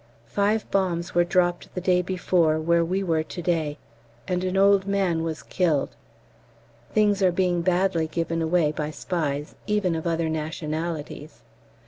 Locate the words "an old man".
4.43-5.21